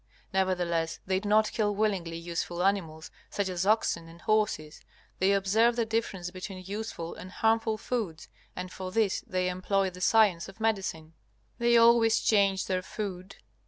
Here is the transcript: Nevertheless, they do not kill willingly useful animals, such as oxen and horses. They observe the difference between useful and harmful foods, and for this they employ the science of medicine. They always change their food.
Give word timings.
Nevertheless, 0.33 0.99
they 1.05 1.19
do 1.19 1.29
not 1.29 1.51
kill 1.51 1.75
willingly 1.75 2.17
useful 2.17 2.63
animals, 2.65 3.11
such 3.29 3.49
as 3.49 3.67
oxen 3.67 4.07
and 4.07 4.19
horses. 4.19 4.81
They 5.19 5.31
observe 5.31 5.75
the 5.75 5.85
difference 5.85 6.31
between 6.31 6.65
useful 6.65 7.13
and 7.13 7.29
harmful 7.29 7.77
foods, 7.77 8.27
and 8.55 8.71
for 8.71 8.91
this 8.91 9.21
they 9.27 9.47
employ 9.47 9.91
the 9.91 10.01
science 10.01 10.49
of 10.49 10.59
medicine. 10.59 11.13
They 11.59 11.77
always 11.77 12.19
change 12.19 12.65
their 12.65 12.81
food. 12.81 13.35